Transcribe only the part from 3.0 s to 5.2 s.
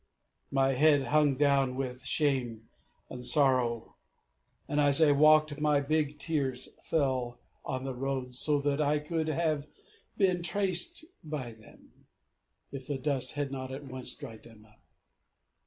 and sorrow, and as I